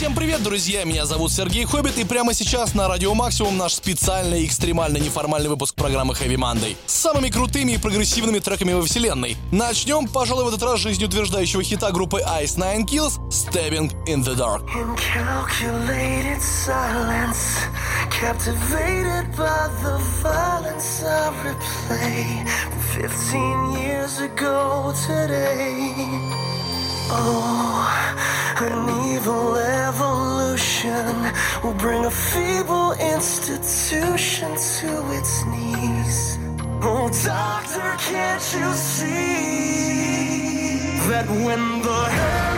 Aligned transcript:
Всем 0.00 0.14
привет, 0.14 0.42
друзья! 0.42 0.84
Меня 0.84 1.04
зовут 1.04 1.30
Сергей 1.30 1.66
Хоббит, 1.66 1.98
и 1.98 2.04
прямо 2.04 2.32
сейчас 2.32 2.72
на 2.72 2.88
Радио 2.88 3.12
Максимум 3.12 3.58
наш 3.58 3.74
специальный 3.74 4.46
экстремально 4.46 4.96
неформальный 4.96 5.50
выпуск 5.50 5.74
программы 5.74 6.14
Heavy 6.14 6.36
Monday 6.36 6.74
с 6.86 6.94
самыми 6.94 7.28
крутыми 7.28 7.72
и 7.72 7.76
прогрессивными 7.76 8.38
треками 8.38 8.72
во 8.72 8.80
вселенной. 8.80 9.36
Начнем, 9.52 10.08
пожалуй, 10.08 10.44
в 10.46 10.48
этот 10.48 10.62
раз 10.62 10.80
жизнеутверждающего 10.80 11.62
хита 11.62 11.92
группы 11.92 12.22
Ice 12.40 12.56
Nine 12.56 12.86
Kills 12.86 13.20
«Stabbing 13.28 13.92
in 14.06 14.24
the 14.24 14.34
Dark». 14.34 14.62
Incalculated 14.74 16.40
silence, 16.40 17.58
captivated 18.10 19.28
by 19.36 19.68
the 19.82 19.98
violence 20.22 21.02
of 21.02 21.34
replay. 21.44 22.48
15 22.94 23.72
years 23.82 24.18
ago 24.18 24.94
today. 25.06 26.39
Oh, 27.12 27.90
an 28.60 29.12
evil 29.12 29.56
evolution 29.56 31.32
will 31.64 31.74
bring 31.74 32.04
a 32.04 32.10
feeble 32.10 32.92
institution 32.92 34.50
to 34.50 34.88
its 35.18 35.44
knees. 35.46 36.38
Oh, 36.82 37.10
doctor, 37.24 37.96
can't 37.98 38.54
you 38.54 38.72
see 38.74 40.20
that 41.10 41.26
when 41.28 41.82
the 41.82 42.49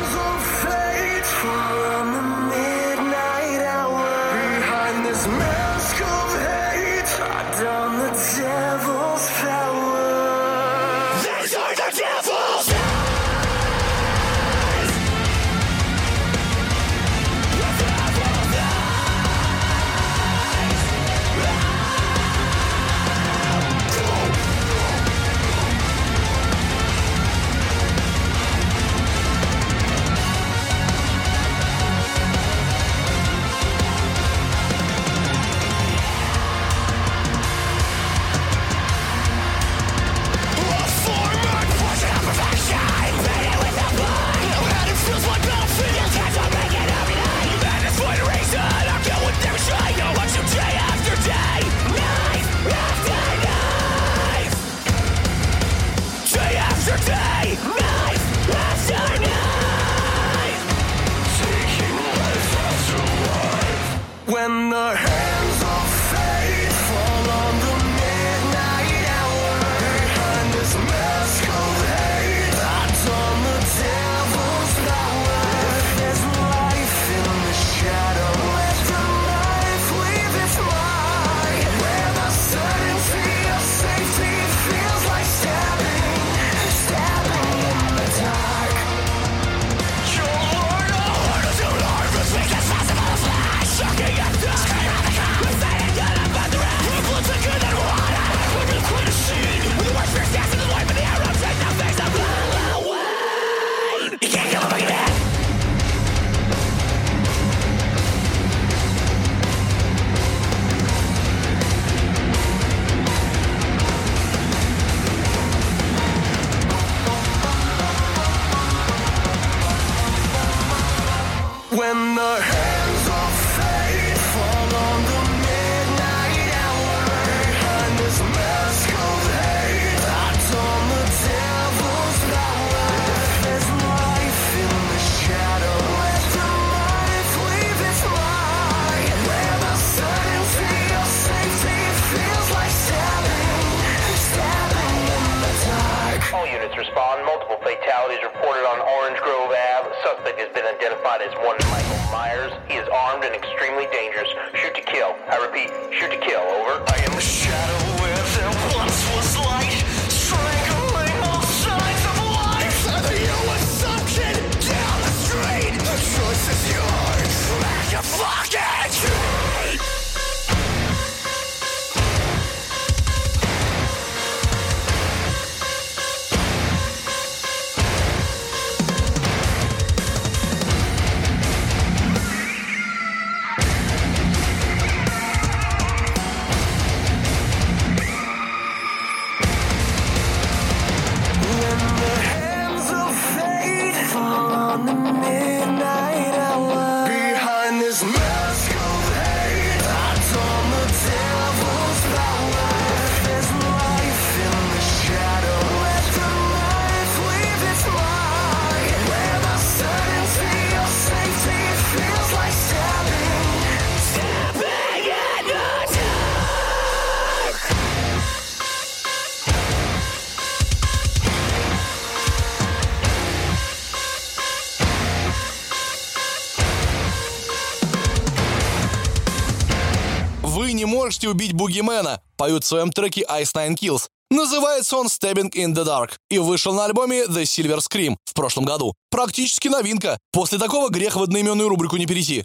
можете 231.12 231.28
убить 231.28 231.52
Бугимена», 231.52 232.22
поют 232.38 232.64
в 232.64 232.66
своем 232.66 232.90
треке 232.90 233.26
Ice 233.28 233.52
Nine 233.54 233.76
Kills. 233.76 234.04
Называется 234.30 234.96
он 234.96 235.08
Stabbing 235.08 235.50
in 235.50 235.74
the 235.74 235.84
Dark 235.84 236.12
и 236.30 236.38
вышел 236.38 236.72
на 236.72 236.86
альбоме 236.86 237.24
The 237.24 237.42
Silver 237.42 237.80
Scream 237.80 238.16
в 238.24 238.32
прошлом 238.32 238.64
году. 238.64 238.94
Практически 239.10 239.68
новинка. 239.68 240.18
После 240.32 240.58
такого 240.58 240.88
грех 240.88 241.16
в 241.16 241.22
одноименную 241.22 241.68
рубрику 241.68 241.98
не 241.98 242.06
перейти. 242.06 242.42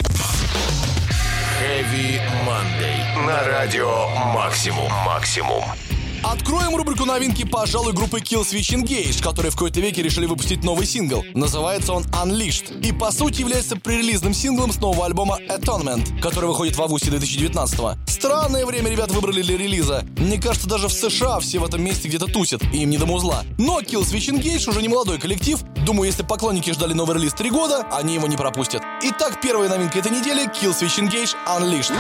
Heavy 1.62 2.19
Monday. 2.46 3.25
На 3.25 3.42
радио 3.46 4.10
«Максимум». 4.34 4.92
«Максимум». 5.06 5.64
Откроем 6.24 6.75
рубрику 6.75 7.06
новинки, 7.06 7.44
пожалуй, 7.44 7.94
группы 7.94 8.19
Killswitch 8.19 8.75
Engage, 8.75 9.22
которые 9.22 9.52
в 9.52 9.56
кои-то 9.56 9.80
веке 9.80 10.02
решили 10.02 10.25
выпустить 10.25 10.64
новый 10.64 10.86
сингл. 10.86 11.24
Называется 11.34 11.94
он 11.94 12.04
Unleashed 12.04 12.81
и, 12.81 12.92
по 12.92 13.12
сути, 13.12 13.42
является 13.42 13.75
пререлизным 13.75 14.34
синглом 14.34 14.72
с 14.72 14.78
нового 14.78 15.06
альбома 15.06 15.38
Atonement, 15.50 16.19
который 16.19 16.48
выходит 16.48 16.75
в 16.75 16.81
августе 16.81 17.10
2019 17.12 17.80
-го. 17.80 17.98
Странное 18.08 18.66
время 18.66 18.90
ребят 18.90 19.12
выбрали 19.12 19.42
для 19.42 19.58
релиза. 19.58 20.06
Мне 20.18 20.42
кажется, 20.42 20.68
даже 20.68 20.88
в 20.88 20.94
США 20.94 21.40
все 21.40 21.60
в 21.60 21.66
этом 21.66 21.84
месте 21.84 22.08
где-то 22.08 22.25
тусят, 22.25 22.64
и 22.74 22.84
им 22.84 22.90
не 22.90 22.98
до 22.98 23.06
музла. 23.06 23.44
Но 23.58 23.80
Killswitch 23.80 24.31
Engage 24.34 24.69
уже 24.69 24.81
не 24.81 24.88
молодой 24.88 25.19
коллектив. 25.19 25.60
Думаю, 25.86 26.08
если 26.08 26.24
поклонники 26.24 26.72
ждали 26.72 26.94
новый 26.94 27.16
релиз 27.16 27.34
три 27.34 27.50
года, 27.50 27.86
они 27.92 28.16
его 28.16 28.28
не 28.28 28.38
пропустят. 28.38 28.81
Итак, 29.04 29.40
первая 29.42 29.69
новинка 29.69 30.00
этой 30.00 30.12
недели— 30.12 30.50
Killswitch 30.62 31.00
Engage 31.00 31.36
Unleashed. 31.48 31.94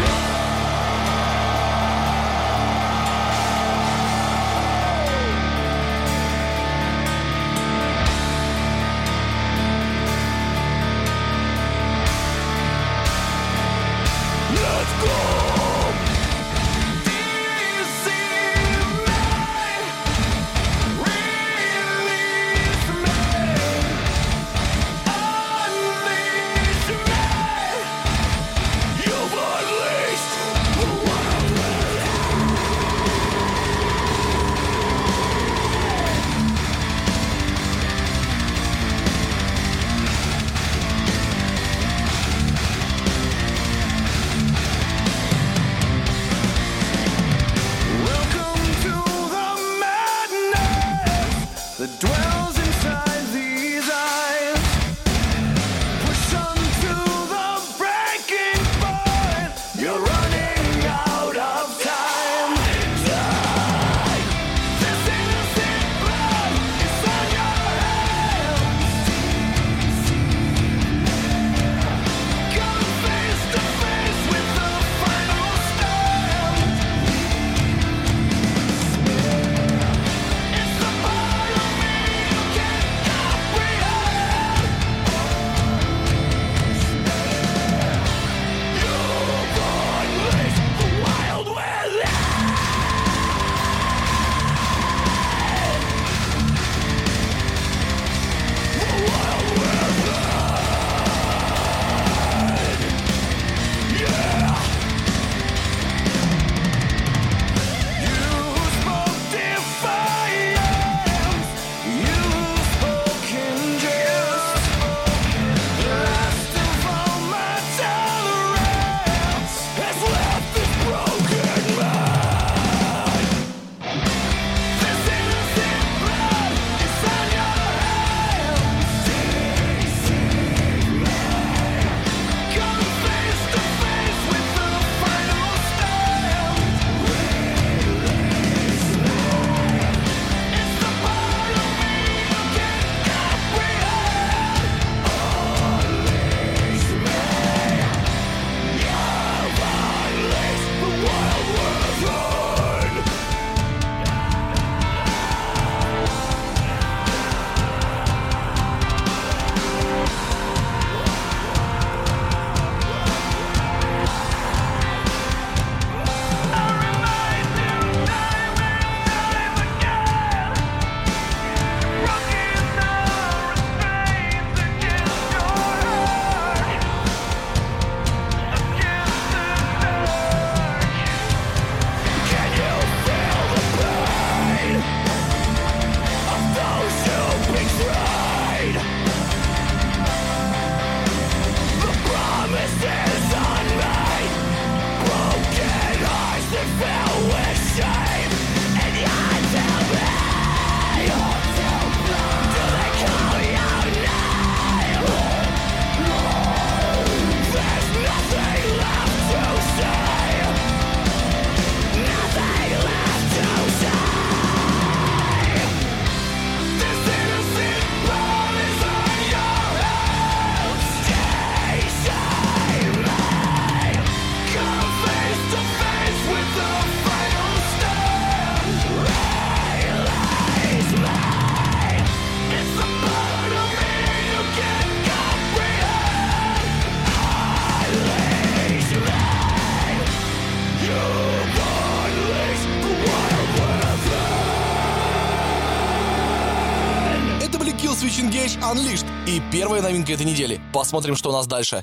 И 249.27 249.41
первая 249.51 249.81
новинка 249.81 250.13
этой 250.13 250.25
недели. 250.25 250.61
Посмотрим, 250.71 251.17
что 251.17 251.31
у 251.31 251.33
нас 251.33 251.47
дальше. 251.47 251.81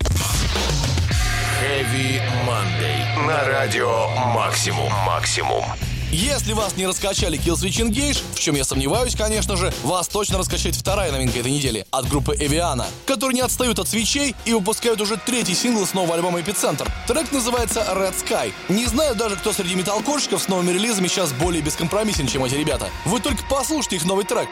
Heavy 1.60 2.22
Monday. 2.46 3.26
На 3.26 3.44
радио 3.44 4.08
«Максимум». 4.34 4.90
«Максимум». 5.06 5.62
Если 6.10 6.54
вас 6.54 6.76
не 6.76 6.86
раскачали 6.86 7.38
Killswitch 7.38 7.84
Engage, 7.84 8.22
в 8.34 8.40
чем 8.40 8.54
я 8.54 8.64
сомневаюсь, 8.64 9.14
конечно 9.14 9.56
же, 9.56 9.74
вас 9.82 10.08
точно 10.08 10.38
раскачает 10.38 10.74
вторая 10.74 11.12
новинка 11.12 11.40
этой 11.40 11.50
недели 11.50 11.86
от 11.90 12.08
группы 12.08 12.34
Эвиана, 12.38 12.86
которые 13.04 13.34
не 13.34 13.40
отстают 13.42 13.78
от 13.78 13.88
свечей 13.88 14.34
и 14.46 14.54
выпускают 14.54 15.02
уже 15.02 15.18
третий 15.18 15.54
сингл 15.54 15.84
с 15.84 15.92
нового 15.92 16.14
альбома 16.14 16.40
«Эпицентр». 16.40 16.90
Трек 17.06 17.30
называется 17.30 17.80
«Red 17.80 18.14
Sky». 18.14 18.52
Не 18.70 18.86
знаю 18.86 19.16
даже, 19.16 19.36
кто 19.36 19.52
среди 19.52 19.74
металкорщиков 19.74 20.40
с 20.40 20.48
новыми 20.48 20.70
релизами 20.70 21.08
сейчас 21.08 21.32
более 21.32 21.60
бескомпромиссен, 21.60 22.26
чем 22.26 22.44
эти 22.44 22.54
ребята. 22.54 22.88
Вы 23.04 23.20
только 23.20 23.42
послушайте 23.50 23.96
их 23.96 24.04
новый. 24.04 24.24
Трек. 24.24 24.48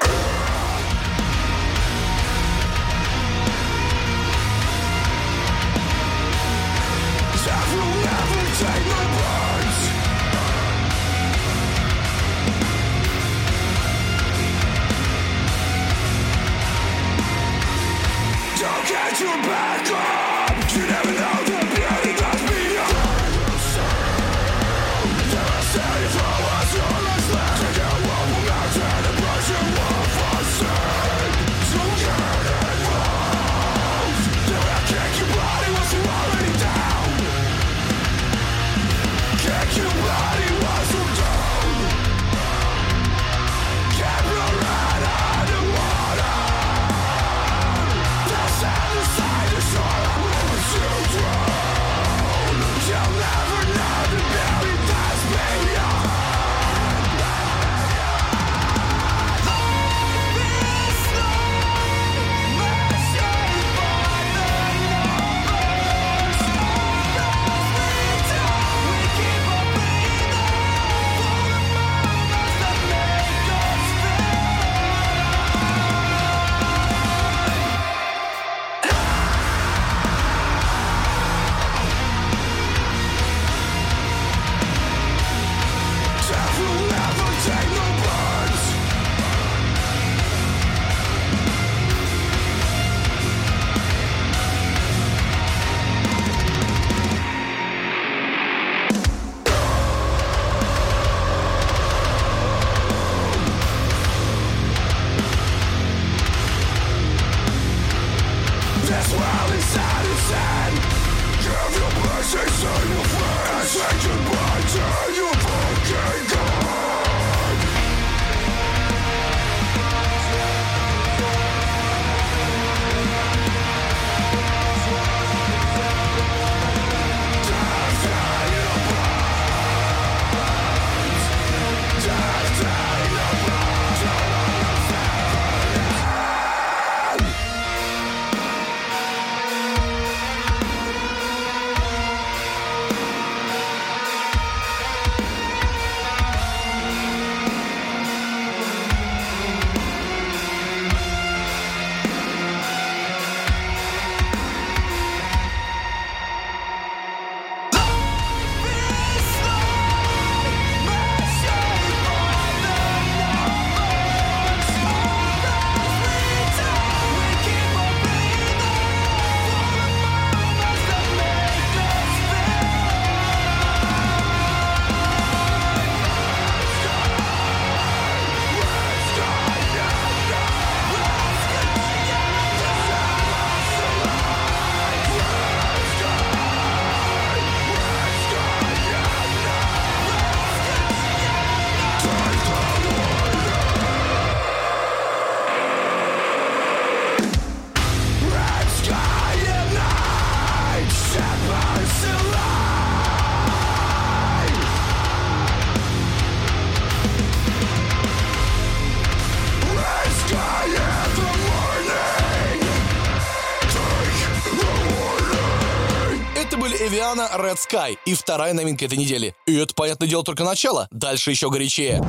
Eviana 217.12 217.28
Red 217.36 217.58
Sky 217.58 217.98
и 218.06 218.14
вторая 218.14 218.54
новинка 218.54 218.86
этой 218.86 218.96
недели. 218.96 219.34
И 219.46 219.56
это, 219.58 219.74
понятное 219.74 220.08
дело, 220.08 220.24
только 220.24 220.44
начало. 220.44 220.88
Дальше 220.90 221.30
еще 221.30 221.50
горячее. 221.50 222.00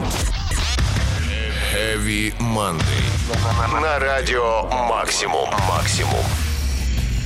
Heavy 1.73 2.33
Monday. 2.39 3.81
На 3.81 3.99
радио 3.99 4.63
Максимум. 4.63 5.49
Максимум. 5.67 6.23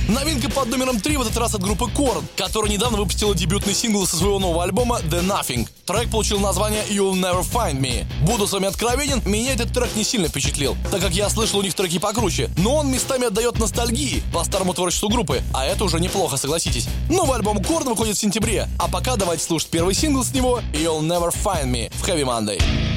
Новинка 0.08 0.48
под 0.48 0.68
номером 0.68 1.00
3 1.00 1.18
в 1.18 1.20
этот 1.20 1.36
раз 1.36 1.54
от 1.54 1.62
группы 1.62 1.84
Korn, 1.84 2.24
которая 2.34 2.72
недавно 2.72 2.96
выпустила 2.96 3.34
дебютный 3.34 3.74
сингл 3.74 4.06
со 4.06 4.16
своего 4.16 4.38
нового 4.38 4.64
альбома 4.64 5.00
The 5.00 5.22
Nothing. 5.22 5.68
Трек 5.84 6.10
получил 6.10 6.40
название 6.40 6.82
You'll 6.88 7.12
Never 7.12 7.42
Find 7.42 7.78
Me. 7.78 8.06
Буду 8.22 8.46
с 8.46 8.52
вами 8.52 8.68
откровенен, 8.68 9.20
меня 9.26 9.52
этот 9.52 9.74
трек 9.74 9.94
не 9.96 10.04
сильно 10.04 10.28
впечатлил, 10.28 10.78
так 10.90 11.02
как 11.02 11.12
я 11.12 11.28
слышал 11.28 11.58
у 11.58 11.62
них 11.62 11.74
треки 11.74 11.98
покруче, 11.98 12.48
но 12.56 12.76
он 12.76 12.90
местами 12.90 13.26
отдает 13.26 13.58
ностальгии 13.58 14.22
по 14.32 14.44
старому 14.44 14.72
творчеству 14.72 15.10
группы, 15.10 15.42
а 15.52 15.66
это 15.66 15.84
уже 15.84 16.00
неплохо, 16.00 16.38
согласитесь. 16.38 16.88
Новый 17.10 17.36
альбом 17.36 17.58
Korn 17.58 17.90
выходит 17.90 18.16
в 18.16 18.20
сентябре, 18.20 18.66
а 18.78 18.88
пока 18.88 19.16
давайте 19.16 19.44
слушать 19.44 19.68
первый 19.68 19.94
сингл 19.94 20.24
с 20.24 20.32
него 20.32 20.60
You'll 20.72 21.02
Never 21.02 21.34
Find 21.44 21.70
Me 21.70 21.92
в 21.94 22.08
Heavy 22.08 22.24
Monday. 22.24 22.87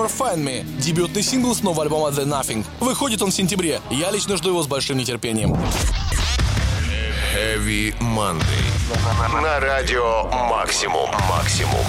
Never 0.00 0.10
Find 0.18 0.42
Me, 0.42 0.64
дебютный 0.80 1.22
сингл 1.22 1.54
с 1.54 1.62
нового 1.62 1.82
альбома 1.82 2.08
The 2.08 2.24
Nothing. 2.24 2.64
Выходит 2.80 3.20
он 3.20 3.30
в 3.30 3.34
сентябре. 3.34 3.82
Я 3.90 4.10
лично 4.10 4.38
жду 4.38 4.48
его 4.48 4.62
с 4.62 4.66
большим 4.66 4.96
нетерпением. 4.96 5.54
Heavy 7.34 7.94
Monday. 7.98 9.42
На 9.42 9.60
радио 9.60 10.24
Максимум. 10.48 11.10
Максимум. 11.28 11.84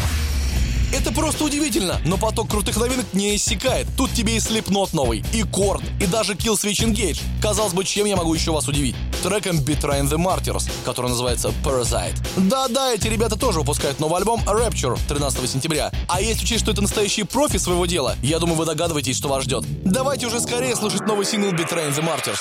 Это 0.93 1.13
просто 1.13 1.45
удивительно, 1.45 2.01
но 2.03 2.17
поток 2.17 2.49
крутых 2.49 2.75
новинок 2.75 3.05
не 3.13 3.37
иссякает. 3.37 3.87
Тут 3.95 4.11
тебе 4.11 4.35
и 4.35 4.39
Slipknot 4.39 4.89
новый, 4.91 5.23
и 5.31 5.43
Korn, 5.43 5.81
и 6.01 6.05
даже 6.05 6.33
Kill 6.33 6.55
Switch 6.55 6.85
Engage. 6.85 7.21
Казалось 7.41 7.71
бы, 7.71 7.85
чем 7.85 8.07
я 8.07 8.17
могу 8.17 8.33
еще 8.33 8.51
вас 8.51 8.67
удивить? 8.67 8.95
Треком 9.21 9.57
Betraying 9.57 10.09
the 10.09 10.17
Martyrs, 10.17 10.69
который 10.83 11.09
называется 11.09 11.53
Parasite. 11.63 12.15
Да-да, 12.37 12.93
эти 12.93 13.07
ребята 13.07 13.37
тоже 13.37 13.59
выпускают 13.59 13.99
новый 13.99 14.17
альбом 14.17 14.41
Rapture 14.45 14.97
13 15.07 15.49
сентября. 15.49 15.91
А 16.07 16.19
если 16.21 16.43
учесть, 16.43 16.63
что 16.63 16.71
это 16.71 16.81
настоящие 16.81 17.25
профи 17.25 17.57
своего 17.57 17.85
дела, 17.85 18.15
я 18.23 18.39
думаю, 18.39 18.57
вы 18.57 18.65
догадываетесь, 18.65 19.17
что 19.17 19.29
вас 19.29 19.43
ждет. 19.43 19.63
Давайте 19.83 20.25
уже 20.25 20.39
скорее 20.39 20.75
слушать 20.75 21.05
новый 21.05 21.25
сингл 21.25 21.49
Betraying 21.51 21.93
the 21.93 22.03
Martyrs. 22.03 22.39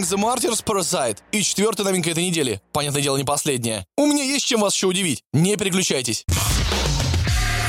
Betraying 0.00 0.04
the 0.04 0.16
Martyrs 0.16 0.62
Parasite 0.64 1.18
и 1.32 1.42
четвертая 1.42 1.86
новинка 1.86 2.10
этой 2.10 2.24
недели. 2.24 2.60
Понятное 2.72 3.02
дело, 3.02 3.16
не 3.16 3.24
последняя. 3.24 3.84
У 3.96 4.06
меня 4.06 4.22
есть 4.24 4.46
чем 4.46 4.60
вас 4.60 4.74
еще 4.74 4.86
удивить. 4.86 5.22
Не 5.32 5.56
переключайтесь. 5.56 6.24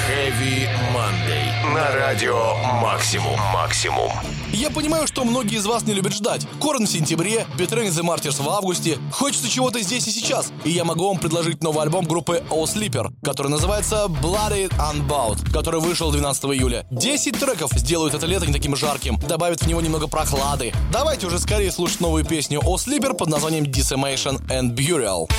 Heavy 0.09 0.67
Monday. 0.93 1.73
На 1.75 1.91
радио 1.91 2.55
Максимум. 2.81 3.39
Максимум. 3.53 4.11
Я 4.51 4.71
понимаю, 4.71 5.05
что 5.05 5.23
многие 5.23 5.57
из 5.57 5.65
вас 5.65 5.83
не 5.83 5.93
любят 5.93 6.13
ждать. 6.13 6.47
Корн 6.59 6.85
в 6.85 6.89
сентябре, 6.89 7.45
Betraying 7.57 7.89
the 7.89 8.01
Martyrs 8.03 8.41
в 8.41 8.49
августе. 8.49 8.97
Хочется 9.11 9.49
чего-то 9.49 9.79
здесь 9.79 10.07
и 10.07 10.11
сейчас. 10.11 10.51
И 10.63 10.71
я 10.71 10.85
могу 10.85 11.07
вам 11.07 11.19
предложить 11.19 11.61
новый 11.61 11.83
альбом 11.83 12.05
группы 12.05 12.43
O 12.49 12.63
Sleeper, 12.63 13.13
который 13.23 13.49
называется 13.49 14.07
Bloody 14.07 14.71
Unbound, 14.77 15.51
который 15.51 15.79
вышел 15.79 16.11
12 16.11 16.45
июля. 16.45 16.85
10 16.89 17.39
треков 17.39 17.71
сделают 17.73 18.15
это 18.15 18.25
лето 18.25 18.47
не 18.47 18.53
таким 18.53 18.75
жарким, 18.75 19.17
добавят 19.17 19.61
в 19.61 19.67
него 19.67 19.81
немного 19.81 20.07
прохлады. 20.07 20.73
Давайте 20.91 21.27
уже 21.27 21.37
скорее 21.37 21.71
слушать 21.71 22.01
новую 22.01 22.25
песню 22.25 22.59
O 22.63 22.75
Sleeper 22.75 23.13
под 23.13 23.29
названием 23.29 23.65
Decimation 23.65 24.41
and 24.47 24.75
Burial. 24.75 25.29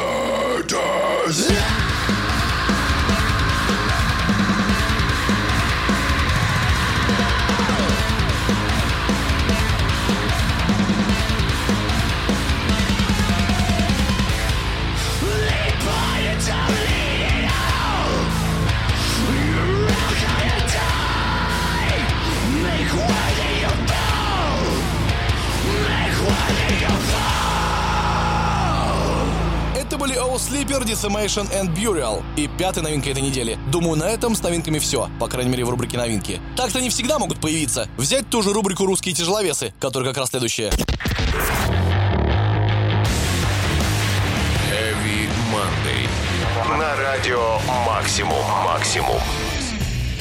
Deserters 0.00 1.99
Decimation 31.00 31.50
and 31.52 31.74
Burial. 31.74 32.22
И 32.36 32.46
пятая 32.46 32.82
новинка 32.82 33.08
этой 33.08 33.22
недели. 33.22 33.58
Думаю, 33.72 33.96
на 33.96 34.04
этом 34.04 34.34
с 34.34 34.42
новинками 34.42 34.78
все, 34.78 35.08
по 35.18 35.28
крайней 35.28 35.50
мере 35.50 35.64
в 35.64 35.70
рубрике 35.70 35.96
новинки. 35.96 36.42
Так-то 36.56 36.78
не 36.82 36.90
всегда 36.90 37.18
могут 37.18 37.40
появиться. 37.40 37.88
Взять 37.96 38.28
ту 38.28 38.42
же 38.42 38.52
рубрику 38.52 38.84
«Русские 38.84 39.14
тяжеловесы», 39.14 39.72
которая 39.80 40.10
как 40.10 40.18
раз 40.18 40.28
следующая. 40.28 40.68
Heavy 44.68 45.26
Monday. 45.50 46.06
На 46.78 46.94
радио 46.96 47.58
Максимум. 47.86 48.44
Максимум. 48.66 49.20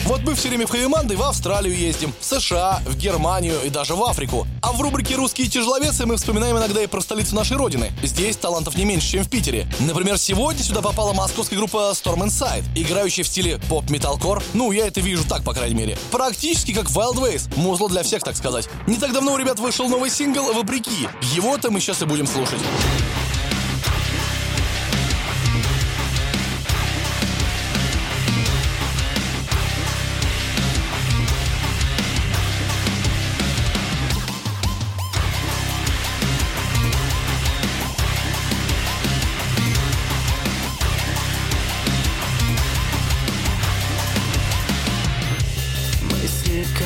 Вот 0.10 0.22
мы 0.22 0.34
все 0.34 0.50
время 0.50 0.66
в 0.66 0.72
Хэви 0.72 0.88
в 0.88 1.22
Австралию 1.22 1.78
ездим, 1.78 2.12
в 2.20 2.26
США, 2.26 2.82
в 2.84 2.98
Германию 2.98 3.62
и 3.64 3.70
даже 3.70 3.94
в 3.94 4.04
Африку. 4.04 4.48
А 4.60 4.72
в 4.72 4.82
рубрике 4.82 5.14
«Русские 5.14 5.48
тяжеловесы» 5.48 6.08
мы 6.08 6.16
вспоминаем 6.16 6.58
иногда 6.58 6.82
и 6.82 6.88
про 6.88 7.00
столицу 7.00 7.36
нашей 7.36 7.58
родины. 7.58 7.92
Здесь 8.02 8.36
талантов 8.36 8.76
не 8.76 8.86
меньше, 8.86 9.08
чем 9.08 9.24
в 9.24 9.30
Питере. 9.30 9.72
Например, 9.80 10.18
сегодня 10.18 10.64
сюда 10.64 10.82
попала 10.82 11.14
московская 11.14 11.58
группа 11.58 11.92
Storm 11.94 12.26
Inside, 12.26 12.64
играющая 12.74 13.24
в 13.24 13.28
стиле 13.28 13.60
поп-металкор. 13.70 14.42
Ну, 14.56 14.72
я 14.72 14.88
это 14.88 15.00
вижу 15.00 15.24
так, 15.30 15.44
по 15.44 15.54
крайней 15.54 15.76
мере. 15.76 15.96
Практически 16.10 16.74
как 16.74 16.88
Wild 16.88 17.18
Ways. 17.18 17.48
Музло 17.56 17.88
для 17.88 18.02
всех, 18.02 18.24
так 18.24 18.36
сказать. 18.36 18.68
Не 18.88 18.98
так 18.98 19.14
давно 19.14 19.34
у 19.34 19.38
ребят 19.38 19.60
вышел 19.60 19.88
новый 19.88 20.10
сингл 20.10 20.54
«Вопреки». 20.54 21.08
Его-то 21.36 21.70
мы 21.70 21.80
сейчас 21.80 22.02
и 22.02 22.06
будем 22.06 22.26
слушать. 22.26 22.62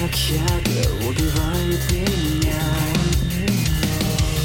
Как 0.03 0.15
яд, 0.15 0.67
убивают 1.07 1.91
меня. 1.91 2.61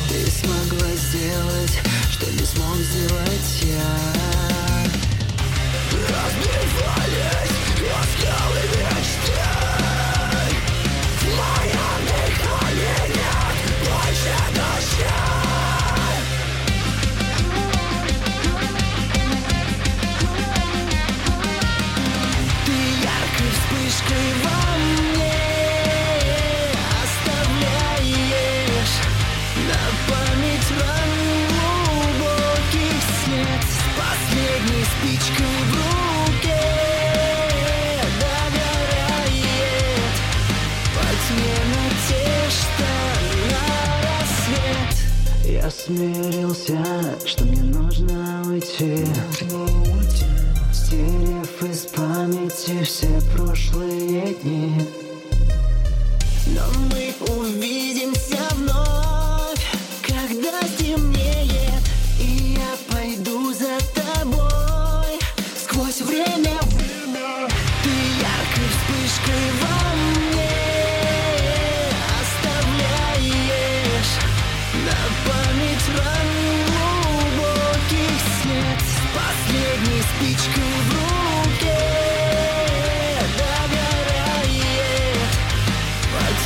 Ты 0.09 0.31
смогла 0.31 0.89
сделать, 0.95 1.81
что 2.13 2.31
не 2.31 2.45
смог 2.45 2.77
сделать 2.77 3.63
я. 3.63 4.15
Разбивались 5.91 6.79
о 8.93 8.98
Я 45.69 45.73
смирился, 45.73 46.79
что 47.27 47.45
мне 47.45 47.63
нужно 47.63 48.43
уйти. 48.47 49.05
Стерев 50.73 51.63
из 51.63 51.81
памяти 51.89 52.83
все 52.85 53.21
прошлые 53.37 54.33
дни 54.43 54.88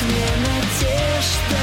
Тьме 0.02 0.30
надежда 0.44 1.61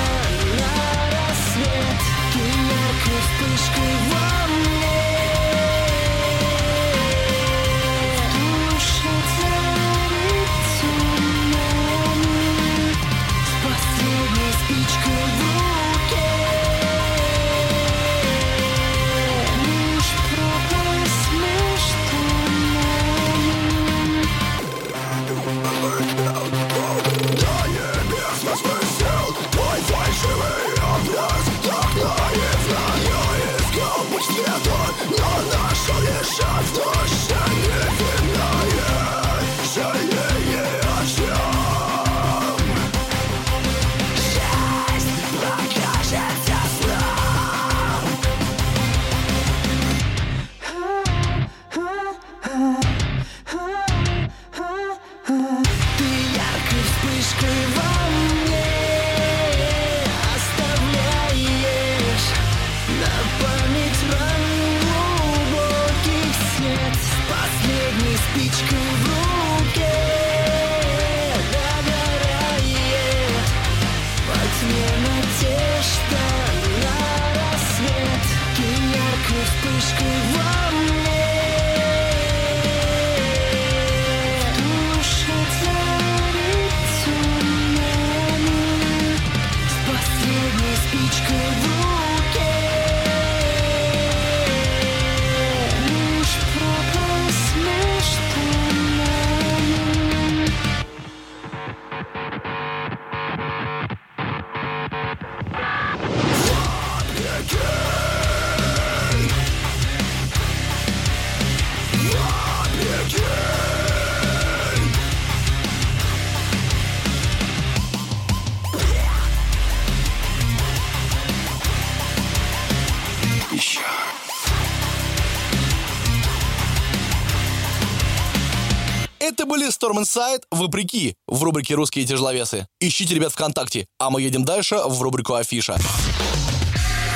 Storm 129.69 129.99
Inside 129.99 130.41
«Вопреки» 130.51 131.15
в 131.27 131.43
рубрике 131.43 131.75
«Русские 131.75 132.05
тяжеловесы». 132.05 132.67
Ищите 132.79 133.15
ребят 133.15 133.31
ВКонтакте, 133.33 133.87
а 133.99 134.09
мы 134.09 134.21
едем 134.21 134.43
дальше 134.43 134.77
в 134.77 135.01
рубрику 135.01 135.33
«Афиша». 135.35 135.77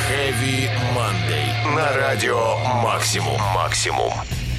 Heavy 0.09 0.69
Monday. 0.95 1.75
на 1.75 1.91
радио 1.93 2.57
«Максимум». 2.83 3.39
«Максимум». 3.55 4.13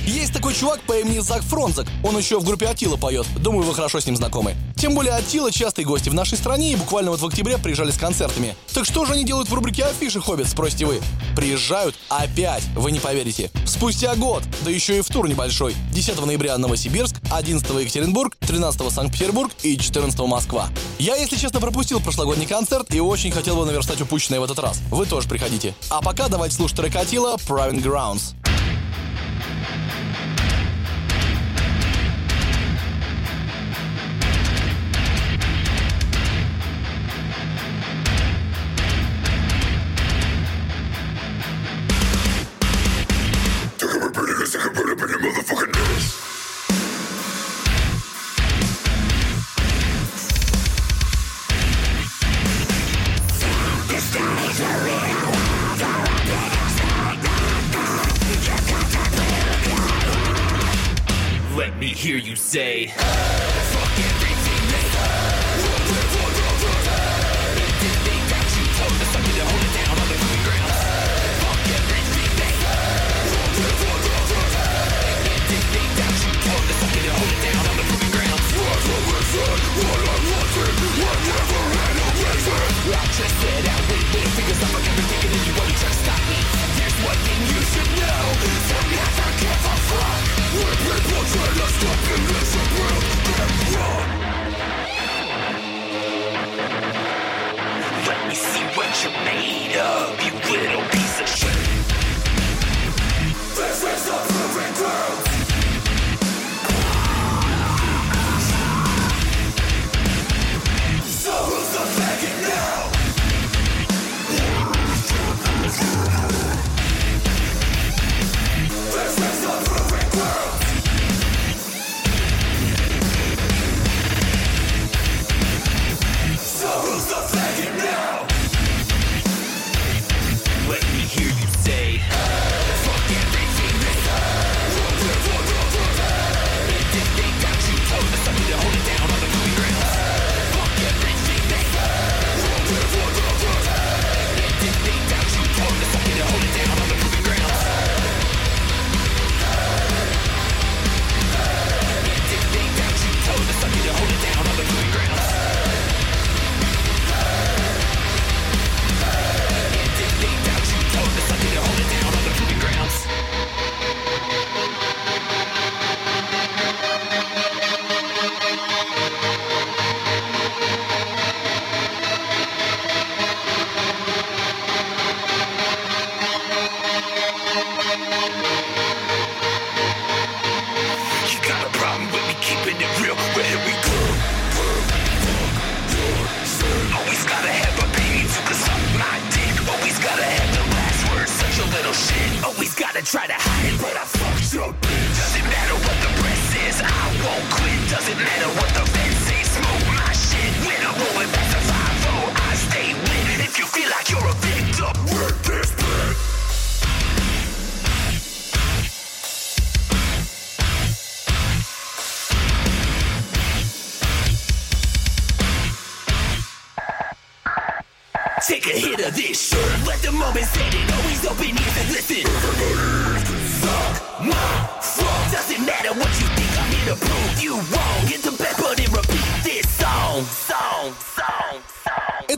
Есть 0.07 0.35
такой 0.35 0.55
чувак 0.55 0.81
по 0.83 0.99
имени 0.99 1.19
Зак 1.21 1.43
Фронзак. 1.43 1.87
Он 2.03 2.17
еще 2.19 2.39
в 2.39 2.45
группе 2.45 2.67
Атила 2.67 2.97
поет. 2.97 3.27
Думаю, 3.37 3.65
вы 3.65 3.75
хорошо 3.75 4.01
с 4.01 4.07
ним 4.07 4.17
знакомы. 4.17 4.55
Тем 4.77 4.95
более 4.95 5.15
Атила 5.15 5.51
частые 5.51 5.87
гости 5.87 6.11
в 6.11 6.15
нашей 6.15 6.37
стране 6.37 6.73
и 6.73 6.77
буквально 6.77 7.11
вот 7.11 7.21
в 7.21 7.27
октябре 7.27 7.57
приезжали 7.57 7.91
с 7.91 7.97
концертами. 7.97 8.55
Так 8.75 8.85
что 8.85 9.07
же 9.07 9.15
они 9.15 9.25
делают 9.25 9.49
в 9.49 9.55
рубрике 9.55 9.85
Афиши 9.85 10.21
Хоббит, 10.21 10.47
спросите 10.47 10.85
вы? 10.85 11.01
Приезжают 11.35 11.95
опять, 12.11 12.65
вы 12.77 12.93
не 12.93 13.01
поверите. 13.01 13.51
Спустя 13.65 14.15
год, 14.15 14.43
да 14.63 14.71
еще 14.71 14.99
и 14.99 15.01
в 15.01 15.09
тур 15.09 15.27
небольшой. 15.27 15.75
10 15.93 16.25
ноября 16.27 16.59
Новосибирск, 16.59 17.17
11 17.33 17.67
Екатеринбург, 17.71 18.37
13 18.41 18.93
Санкт-Петербург 18.93 19.53
и 19.63 19.79
14 19.79 20.19
Москва. 20.21 20.69
Я, 20.99 21.17
если 21.17 21.37
честно, 21.37 21.61
пропустил 21.61 22.01
прошлогодний 22.01 22.47
концерт 22.47 22.93
и 22.93 23.01
очень 23.01 23.31
хотел 23.31 23.57
бы 23.57 23.65
наверстать 23.65 24.03
упущенное 24.03 24.41
в 24.41 24.45
этот 24.45 24.59
раз. 24.59 24.81
Вы 24.91 25.07
тоже 25.07 25.29
приходите. 25.29 25.75
А 25.89 26.03
пока 26.03 26.29
давайте 26.29 26.57
слушать 26.57 26.77
трек 26.77 26.95
Атила 26.97 27.37
«Private 27.37 27.83
Grounds». 27.83 28.35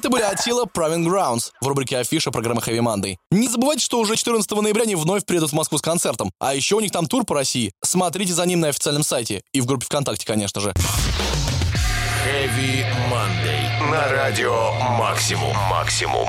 Это 0.06 0.12
были 0.12 0.22
Атила 0.22 0.66
Praving 0.66 1.04
Grounds 1.04 1.50
в 1.60 1.66
рубрике 1.66 1.98
Афиша 1.98 2.30
программы 2.30 2.60
Heavy 2.60 2.78
Monday. 2.78 3.16
Не 3.32 3.48
забывайте, 3.48 3.84
что 3.84 3.98
уже 3.98 4.14
14 4.14 4.48
ноября 4.52 4.84
они 4.84 4.94
вновь 4.94 5.26
приедут 5.26 5.50
в 5.50 5.52
Москву 5.52 5.78
с 5.78 5.82
концертом. 5.82 6.30
А 6.38 6.54
еще 6.54 6.76
у 6.76 6.80
них 6.80 6.92
там 6.92 7.06
тур 7.06 7.24
по 7.24 7.34
России. 7.34 7.72
Смотрите 7.82 8.32
за 8.32 8.46
ним 8.46 8.60
на 8.60 8.68
официальном 8.68 9.02
сайте. 9.02 9.42
И 9.52 9.60
в 9.60 9.66
группе 9.66 9.84
ВКонтакте, 9.86 10.24
конечно 10.24 10.60
же. 10.60 10.72
Heavy 12.24 12.84
Monday. 13.10 13.90
На 13.90 14.08
радио 14.12 14.70
«Максимум». 14.96 15.56
«Максимум». 15.68 16.28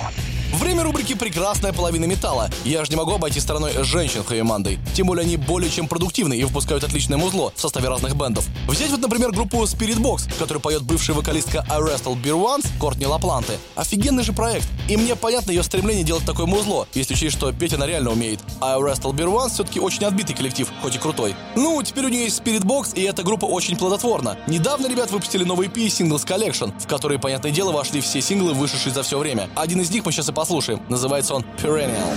Время 0.53 0.83
рубрики 0.83 1.13
«Прекрасная 1.13 1.73
половина 1.73 2.05
металла». 2.05 2.49
Я 2.63 2.83
же 2.85 2.91
не 2.91 2.95
могу 2.95 3.11
обойти 3.11 3.39
стороной 3.39 3.83
женщин 3.83 4.21
Monday. 4.21 4.79
Тем 4.93 5.07
более 5.07 5.23
они 5.23 5.35
более 5.35 5.69
чем 5.69 5.87
продуктивны 5.87 6.37
и 6.37 6.43
выпускают 6.43 6.83
отличное 6.83 7.17
музло 7.17 7.51
в 7.55 7.59
составе 7.59 7.89
разных 7.89 8.15
бендов. 8.15 8.45
Взять 8.67 8.89
вот, 8.89 9.01
например, 9.01 9.31
группу 9.31 9.61
Spirit 9.63 9.97
Box, 9.97 10.29
в 10.33 10.37
которой 10.37 10.59
поет 10.59 10.83
бывшая 10.83 11.13
вокалистка 11.13 11.65
I 11.69 11.79
Wrestle 11.79 12.21
Beer 12.21 12.41
Once 12.41 12.67
Кортни 12.79 13.05
Лапланте. 13.05 13.57
Офигенный 13.75 14.23
же 14.23 14.31
проект. 14.31 14.67
И 14.87 14.95
мне 14.95 15.15
понятно 15.15 15.51
ее 15.51 15.63
стремление 15.63 16.05
делать 16.05 16.25
такое 16.25 16.45
музло, 16.45 16.87
если 16.93 17.13
учесть, 17.13 17.35
что 17.35 17.51
петь 17.51 17.73
она 17.73 17.85
реально 17.85 18.11
умеет. 18.11 18.39
I 18.61 18.79
Wrestle 18.79 19.13
Beer 19.13 19.27
Once 19.27 19.49
все-таки 19.49 19.79
очень 19.81 20.05
отбитый 20.05 20.35
коллектив, 20.35 20.71
хоть 20.81 20.95
и 20.95 20.97
крутой. 20.97 21.35
Ну, 21.55 21.81
теперь 21.83 22.05
у 22.05 22.09
нее 22.09 22.23
есть 22.23 22.39
Spirit 22.39 22.63
Box, 22.63 22.93
и 22.95 23.01
эта 23.01 23.21
группа 23.23 23.45
очень 23.45 23.75
плодотворна. 23.75 24.37
Недавно 24.47 24.87
ребят 24.87 25.11
выпустили 25.11 25.43
новый 25.43 25.67
EP 25.67 25.87
Singles 25.87 26.25
Collection, 26.25 26.73
в 26.79 26.87
который, 26.87 27.19
понятное 27.19 27.51
дело, 27.51 27.71
вошли 27.71 27.99
все 27.99 28.21
синглы, 28.21 28.53
вышедшие 28.53 28.93
за 28.93 29.03
все 29.03 29.17
время. 29.19 29.49
Один 29.55 29.81
из 29.81 29.89
них 29.89 30.05
мы 30.05 30.11
сейчас 30.11 30.29
и 30.29 30.36
послушаем. 30.38 30.79
Называется 30.88 31.33
он 31.33 31.43
Perennial. 31.57 32.13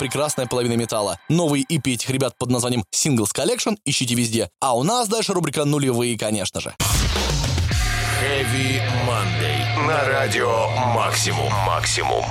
«Прекрасная 0.00 0.46
половина 0.46 0.72
металла». 0.78 1.18
Новый 1.28 1.62
EP 1.68 1.92
этих 1.92 2.08
ребят 2.08 2.34
под 2.38 2.50
названием 2.50 2.84
Singles 2.90 3.34
Collection 3.36 3.76
ищите 3.84 4.14
везде. 4.14 4.48
А 4.58 4.74
у 4.74 4.82
нас 4.82 5.08
дальше 5.08 5.34
рубрика 5.34 5.66
«Нулевые», 5.66 6.18
конечно 6.18 6.60
же. 6.62 6.74
Heavy 8.22 8.80
Monday. 9.06 9.86
На 9.86 10.02
радио 10.08 10.68
Максимум. 10.94 11.52
Максимум. 11.66 12.24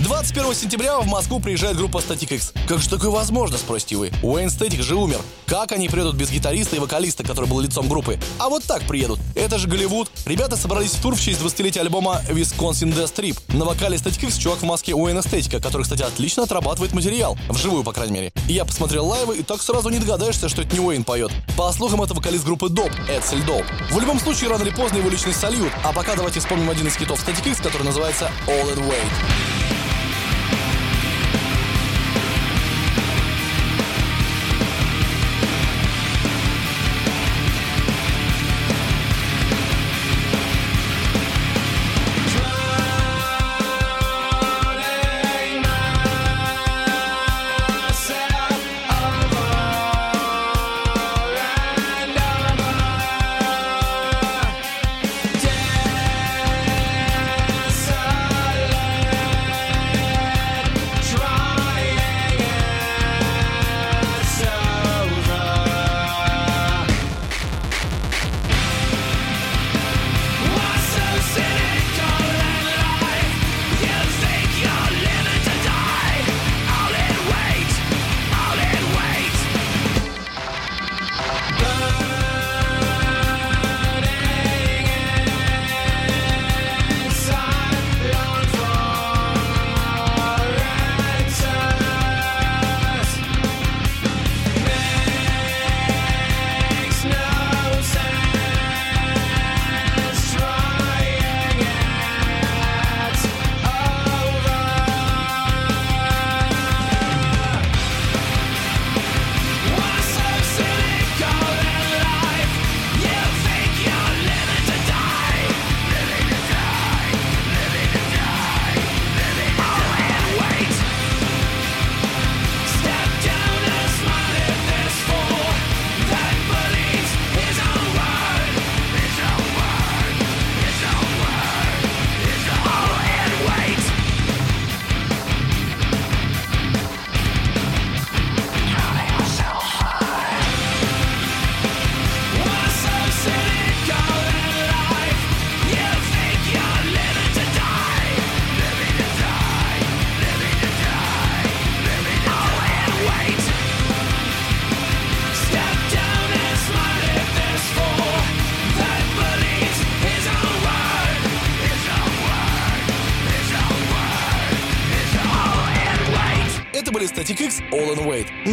21 0.00 0.54
сентября 0.54 0.98
в 0.98 1.06
Москву 1.06 1.40
приезжает 1.40 1.78
группа 1.78 1.98
Static 1.98 2.34
X. 2.34 2.52
Как 2.68 2.80
же 2.80 2.88
такое 2.88 3.08
возможно, 3.08 3.56
спросите 3.56 3.96
вы? 3.96 4.12
Уэйн 4.22 4.50
Стэтик 4.50 4.82
же 4.82 4.94
умер. 4.94 5.18
Как 5.46 5.72
они 5.72 5.88
приедут 5.88 6.16
без 6.16 6.30
гитариста 6.30 6.76
и 6.76 6.78
вокалиста, 6.78 7.24
который 7.24 7.46
был 7.46 7.60
лицом 7.60 7.88
группы? 7.88 8.18
А 8.38 8.50
вот 8.50 8.62
так 8.64 8.82
приедут. 8.82 9.18
Это 9.34 9.56
же 9.56 9.68
Голливуд. 9.68 10.10
Ребята 10.26 10.56
собрались 10.56 10.90
в 10.90 11.00
тур 11.00 11.14
в 11.14 11.20
честь 11.20 11.40
20-летия 11.40 11.80
альбома 11.80 12.20
Wisconsin 12.28 12.94
Death 12.94 13.14
Trip. 13.14 13.56
На 13.56 13.64
вокале 13.64 13.96
Static 13.96 14.26
X 14.26 14.36
чувак 14.36 14.58
в 14.58 14.64
маске 14.64 14.94
Уэйна 14.94 15.22
Стэтика, 15.22 15.60
который, 15.60 15.84
кстати, 15.84 16.02
отлично 16.02 16.42
отрабатывает 16.42 16.92
материал. 16.92 17.38
Вживую, 17.48 17.82
по 17.82 17.94
крайней 17.94 18.12
мере. 18.12 18.32
Я 18.48 18.66
посмотрел 18.66 19.06
лайвы, 19.06 19.38
и 19.38 19.42
так 19.42 19.62
сразу 19.62 19.88
не 19.88 19.98
догадаешься, 19.98 20.50
что 20.50 20.60
это 20.60 20.74
не 20.74 20.80
Уэйн 20.80 21.04
поет. 21.04 21.32
По 21.56 21.72
слухам, 21.72 22.02
это 22.02 22.12
вокалист 22.12 22.44
группы 22.44 22.68
Доп, 22.68 22.90
Эдсель 23.08 23.42
Доп. 23.44 23.64
В 23.90 23.98
любом 23.98 24.20
случае, 24.20 24.50
рано 24.50 24.62
или 24.62 24.70
поздно 24.70 24.98
его 24.98 25.08
личность 25.08 25.40
сольют. 25.40 25.72
А 25.82 25.94
пока 25.94 26.16
давайте 26.16 26.40
вспомним 26.40 26.68
один 26.68 26.86
из 26.86 26.96
хитов 26.96 27.26
Static 27.26 27.48
X, 27.48 27.60
который 27.60 27.84
называется 27.84 28.30
All 28.46 28.74
It 28.74 28.86
Wait. 28.86 29.65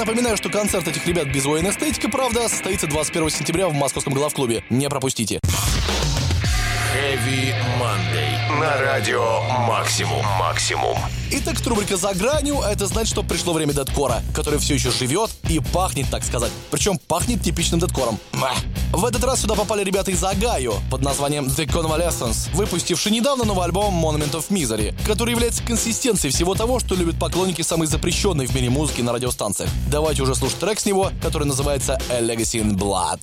Напоминаю, 0.05 0.35
что 0.35 0.49
концерт 0.49 0.85
этих 0.85 1.07
ребят 1.07 1.29
без 1.29 1.45
военной 1.45 1.69
эстетики, 1.69 2.07
правда, 2.07 2.49
состоится 2.49 2.87
21 2.87 3.29
сентября 3.29 3.69
в 3.69 3.73
московском 3.73 4.13
главклубе. 4.13 4.61
Не 4.69 4.89
пропустите. 4.89 5.39
Heavy 6.93 7.55
Monday. 7.79 8.59
На 8.59 8.81
радио 8.81 9.41
Максимум. 9.65 10.25
Максимум. 10.37 10.97
Итак, 11.31 11.55
рубрика 11.65 11.95
«За 11.95 12.13
гранью»— 12.13 12.59
это 12.69 12.85
значит, 12.87 13.13
что 13.13 13.23
пришло 13.23 13.53
время 13.53 13.71
дедкора, 13.71 14.21
который 14.35 14.59
все 14.59 14.73
еще 14.73 14.91
живет 14.91 15.31
и 15.47 15.61
пахнет, 15.61 16.09
так 16.11 16.25
сказать. 16.25 16.51
Причем 16.69 16.97
пахнет 17.07 17.41
типичным 17.41 17.79
дедкором. 17.79 18.19
Мah. 18.33 18.57
В 18.93 19.05
этот 19.05 19.23
раз 19.23 19.41
сюда 19.41 19.55
попали 19.55 19.83
ребята 19.83 20.11
из 20.11 20.23
Агаю 20.23 20.75
под 20.91 21.01
названием 21.01 21.47
The 21.47 21.65
Convalescence, 21.65 22.53
выпустивший 22.53 23.11
недавно 23.11 23.43
новый 23.43 23.65
альбом 23.65 23.93
Monument 23.95 24.31
of 24.33 24.49
Misery, 24.49 24.95
который 25.07 25.31
является 25.31 25.63
консистенцией 25.63 26.31
всего 26.31 26.53
того, 26.53 26.79
что 26.79 26.93
любят 26.93 27.17
поклонники 27.17 27.63
самой 27.63 27.87
запрещенной 27.87 28.45
в 28.45 28.53
мире 28.53 28.69
музыки 28.69 29.01
на 29.01 29.11
радиостанциях. 29.11 29.71
Давайте 29.89 30.21
уже 30.21 30.35
слушать 30.35 30.59
трек 30.59 30.79
с 30.79 30.85
него, 30.85 31.09
который 31.23 31.47
называется 31.47 31.99
A 32.11 32.21
Legacy 32.21 32.61
in 32.61 32.75
Blood. 32.75 33.19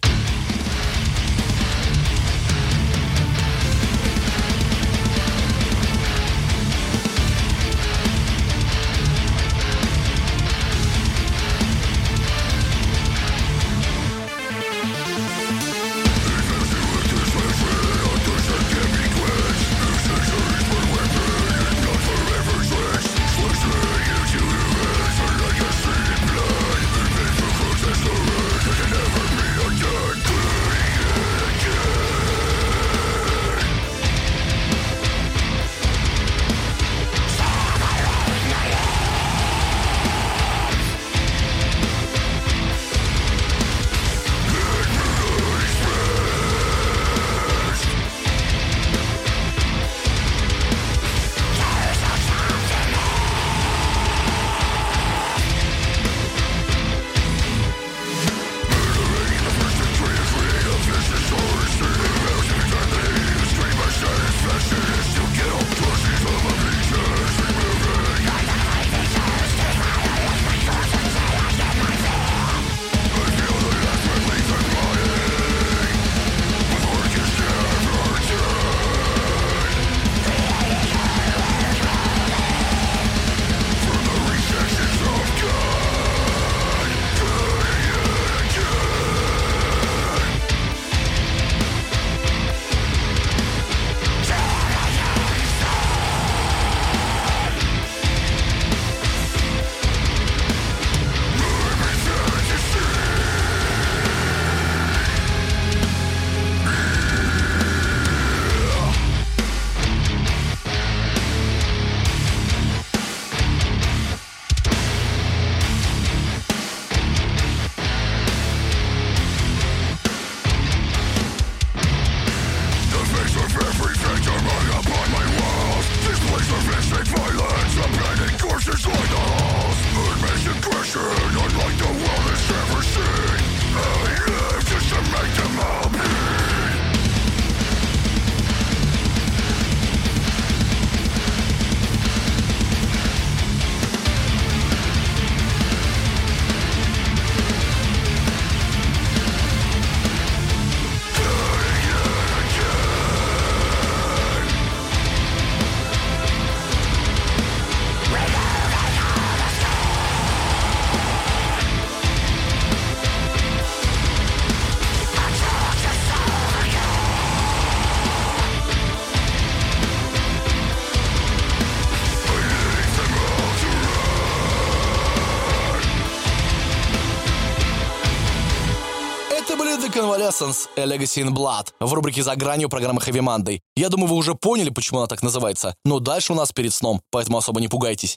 Convalescence 180.31 180.69
A 180.77 180.85
Legacy 180.87 181.23
in 181.23 181.31
Blood 181.31 181.73
в 181.81 181.93
рубрике 181.93 182.23
«За 182.23 182.37
гранью» 182.37 182.69
программы 182.69 183.01
Heavy 183.01 183.21
Monday. 183.21 183.61
Я 183.75 183.89
думаю, 183.89 184.09
вы 184.09 184.17
уже 184.17 184.35
поняли, 184.35 184.71
почему 184.71 185.01
она 185.01 185.09
так 185.09 185.23
называется. 185.23 185.75
Но 185.85 185.99
дальше 185.99 186.33
у 186.33 186.37
нас 186.37 186.53
перед 186.53 186.73
сном, 186.73 187.01
поэтому 187.11 187.39
особо 187.39 187.61
не 187.61 187.67
пугайтесь. 187.69 188.15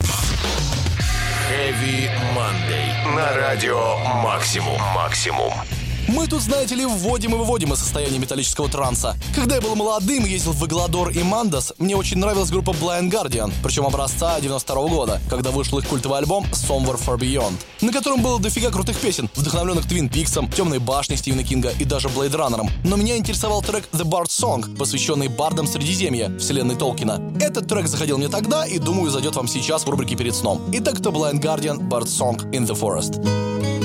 Heavy 1.50 2.08
Monday. 2.36 3.16
На 3.16 3.32
радио 3.34 3.96
Максимум. 4.22 4.80
Максимум. 4.94 5.52
Мы 6.08 6.26
тут, 6.26 6.42
знаете 6.42 6.74
ли, 6.74 6.84
вводим 6.84 7.34
и 7.34 7.38
выводим 7.38 7.72
из 7.72 7.78
состояния 7.78 8.18
металлического 8.18 8.68
транса. 8.68 9.16
Когда 9.34 9.56
я 9.56 9.60
был 9.60 9.74
молодым 9.74 10.24
ездил 10.24 10.52
в 10.52 10.64
Эгладор 10.66 11.08
и 11.10 11.22
Мандас, 11.22 11.72
мне 11.78 11.96
очень 11.96 12.18
нравилась 12.18 12.50
группа 12.50 12.70
Blind 12.70 13.10
Guardian, 13.10 13.52
причем 13.62 13.86
образца 13.86 14.38
92 14.40 14.88
года, 14.88 15.20
когда 15.30 15.50
вышел 15.50 15.78
их 15.78 15.88
культовый 15.88 16.18
альбом 16.18 16.44
Somewhere 16.52 17.00
Far 17.02 17.18
Beyond, 17.18 17.54
на 17.80 17.92
котором 17.92 18.22
было 18.22 18.38
дофига 18.38 18.70
крутых 18.70 18.98
песен, 18.98 19.30
вдохновленных 19.34 19.88
Твин 19.88 20.08
Пиксом, 20.10 20.50
Темной 20.50 20.78
башней 20.78 21.16
Стивена 21.16 21.42
Кинга 21.42 21.70
и 21.78 21.84
даже 21.84 22.08
Блейд 22.10 22.34
Раннером. 22.34 22.70
Но 22.84 22.96
меня 22.96 23.16
интересовал 23.16 23.62
трек 23.62 23.88
The 23.92 24.04
Bard 24.04 24.26
Song, 24.26 24.76
посвященный 24.76 25.28
бардам 25.28 25.66
Средиземья, 25.66 26.36
вселенной 26.38 26.76
Толкина. 26.76 27.32
Этот 27.40 27.66
трек 27.66 27.86
заходил 27.86 28.18
мне 28.18 28.28
тогда 28.28 28.66
и, 28.66 28.78
думаю, 28.78 29.10
зайдет 29.10 29.36
вам 29.36 29.48
сейчас 29.48 29.84
в 29.84 29.88
рубрике 29.88 30.16
перед 30.16 30.34
сном. 30.34 30.60
Итак, 30.72 31.00
это 31.00 31.08
Blind 31.08 31.40
Guardian 31.40 31.78
Bard 31.88 32.04
Song 32.04 32.38
in 32.50 32.66
the 32.66 32.78
Forest. 32.78 33.83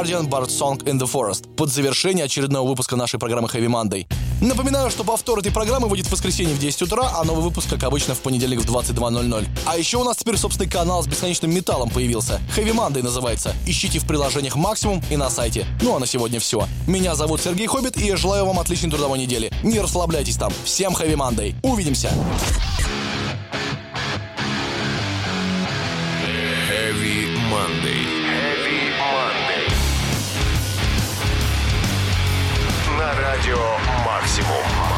Guardian, 0.00 0.30
Bard 0.30 0.48
Song 0.48 0.82
in 0.84 0.98
the 0.98 1.06
Forest 1.06 1.54
под 1.56 1.70
завершение 1.70 2.24
очередного 2.24 2.66
выпуска 2.66 2.96
нашей 2.96 3.20
программы 3.20 3.48
Heavy 3.48 3.66
Monday. 3.66 4.06
Напоминаю, 4.40 4.90
что 4.90 5.04
повтор 5.04 5.40
этой 5.40 5.52
программы 5.52 5.88
выйдет 5.88 6.06
в 6.06 6.12
воскресенье 6.12 6.54
в 6.54 6.58
10 6.58 6.80
утра, 6.80 7.10
а 7.14 7.22
новый 7.24 7.44
выпуск, 7.44 7.68
как 7.68 7.82
обычно, 7.82 8.14
в 8.14 8.20
понедельник 8.20 8.60
в 8.60 8.64
22.00. 8.64 9.46
А 9.66 9.76
еще 9.76 9.98
у 9.98 10.04
нас 10.04 10.16
теперь 10.16 10.38
собственный 10.38 10.70
канал 10.70 11.02
с 11.02 11.06
бесконечным 11.06 11.52
металлом 11.52 11.90
появился. 11.90 12.40
Heavy 12.56 12.72
Monday 12.72 13.02
называется. 13.02 13.54
Ищите 13.66 13.98
в 13.98 14.06
приложениях 14.06 14.56
Максимум 14.56 15.02
и 15.10 15.18
на 15.18 15.28
сайте. 15.28 15.66
Ну 15.82 15.94
а 15.94 15.98
на 15.98 16.06
сегодня 16.06 16.40
все. 16.40 16.66
Меня 16.86 17.14
зовут 17.14 17.42
Сергей 17.42 17.66
Хоббит, 17.66 17.98
и 17.98 18.06
я 18.06 18.16
желаю 18.16 18.46
вам 18.46 18.58
отличной 18.58 18.88
трудовой 18.88 19.18
недели. 19.18 19.52
Не 19.62 19.80
расслабляйтесь 19.80 20.38
там. 20.38 20.50
Всем 20.64 20.94
Heavy 20.94 21.14
Monday. 21.14 21.54
Увидимся. 21.62 22.10
Heavy 26.70 27.36
Monday. 27.52 28.19
Радио 33.40 33.78
«Максимум». 34.04 34.89